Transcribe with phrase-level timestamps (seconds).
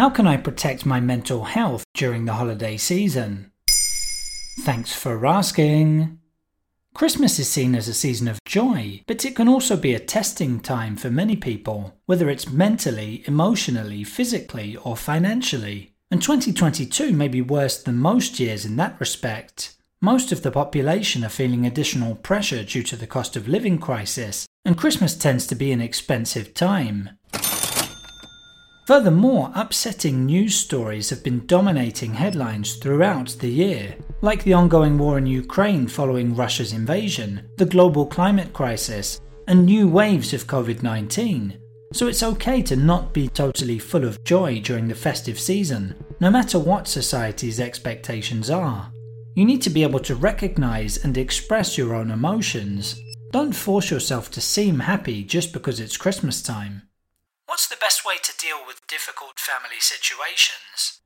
[0.00, 3.52] How can I protect my mental health during the holiday season?
[4.60, 6.18] Thanks for asking.
[6.94, 10.58] Christmas is seen as a season of joy, but it can also be a testing
[10.58, 15.92] time for many people, whether it's mentally, emotionally, physically, or financially.
[16.10, 19.74] And 2022 may be worse than most years in that respect.
[20.00, 24.46] Most of the population are feeling additional pressure due to the cost of living crisis,
[24.64, 27.10] and Christmas tends to be an expensive time.
[28.90, 35.16] Furthermore, upsetting news stories have been dominating headlines throughout the year, like the ongoing war
[35.16, 41.56] in Ukraine following Russia's invasion, the global climate crisis, and new waves of COVID 19.
[41.92, 46.28] So it's okay to not be totally full of joy during the festive season, no
[46.28, 48.92] matter what society's expectations are.
[49.36, 53.00] You need to be able to recognize and express your own emotions.
[53.30, 56.89] Don't force yourself to seem happy just because it's Christmas time.
[57.60, 61.02] What's the best way to deal with difficult family situations?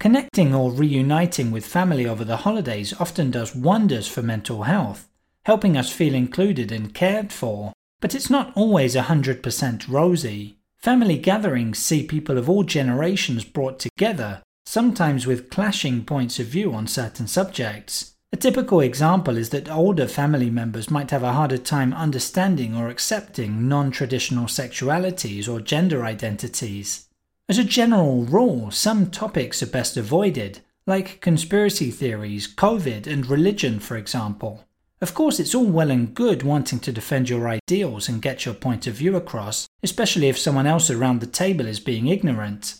[0.00, 5.06] Connecting or reuniting with family over the holidays often does wonders for mental health,
[5.44, 7.74] helping us feel included and cared for.
[8.00, 10.56] But it's not always 100% rosy.
[10.78, 16.72] Family gatherings see people of all generations brought together, sometimes with clashing points of view
[16.72, 18.14] on certain subjects.
[18.30, 22.88] A typical example is that older family members might have a harder time understanding or
[22.88, 27.08] accepting non traditional sexualities or gender identities.
[27.48, 33.80] As a general rule, some topics are best avoided, like conspiracy theories, COVID, and religion,
[33.80, 34.62] for example.
[35.00, 38.54] Of course, it's all well and good wanting to defend your ideals and get your
[38.54, 42.74] point of view across, especially if someone else around the table is being ignorant.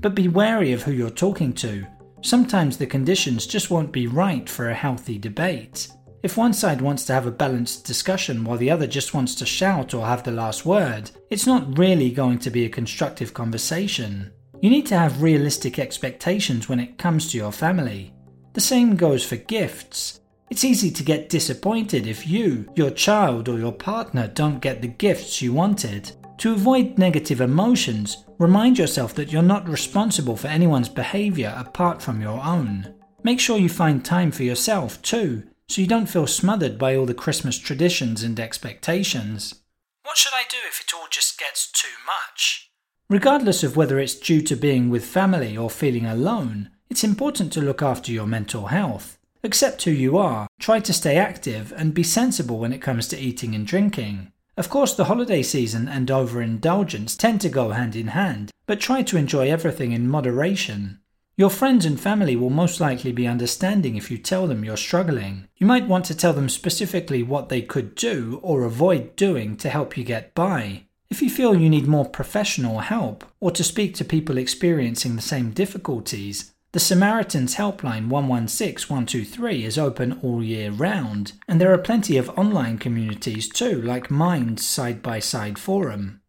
[0.00, 1.86] But be wary of who you're talking to
[2.24, 5.88] Sometimes the conditions just won't be right for a healthy debate.
[6.22, 9.44] If one side wants to have a balanced discussion while the other just wants to
[9.44, 14.32] shout or have the last word, it's not really going to be a constructive conversation.
[14.62, 18.14] You need to have realistic expectations when it comes to your family.
[18.54, 20.20] The same goes for gifts.
[20.48, 24.88] It's easy to get disappointed if you, your child, or your partner don't get the
[24.88, 26.12] gifts you wanted.
[26.38, 32.20] To avoid negative emotions, remind yourself that you're not responsible for anyone's behaviour apart from
[32.20, 32.94] your own.
[33.22, 37.06] Make sure you find time for yourself too, so you don't feel smothered by all
[37.06, 39.62] the Christmas traditions and expectations.
[40.02, 42.70] What should I do if it all just gets too much?
[43.08, 47.62] Regardless of whether it's due to being with family or feeling alone, it's important to
[47.62, 49.18] look after your mental health.
[49.42, 53.18] Accept who you are, try to stay active, and be sensible when it comes to
[53.18, 54.32] eating and drinking.
[54.56, 59.02] Of course, the holiday season and overindulgence tend to go hand in hand, but try
[59.02, 61.00] to enjoy everything in moderation.
[61.36, 65.48] Your friends and family will most likely be understanding if you tell them you're struggling.
[65.56, 69.68] You might want to tell them specifically what they could do or avoid doing to
[69.68, 70.84] help you get by.
[71.10, 75.22] If you feel you need more professional help or to speak to people experiencing the
[75.22, 81.78] same difficulties, the Samaritans Helpline 116 123 is open all year round, and there are
[81.78, 86.20] plenty of online communities too, like Mind's Side by Side Forum.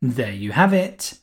[0.00, 1.16] There you have it.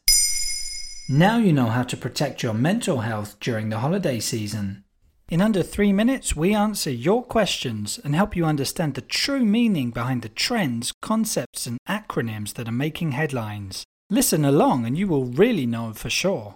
[1.10, 4.86] Now you know how to protect your mental health during the holiday season.
[5.28, 9.92] In under three minutes, we answer your questions and help you understand the true meaning
[9.92, 13.84] behind the trends, concepts, and acronyms that are making headlines.
[14.10, 16.56] Listen along and you will really know for sure.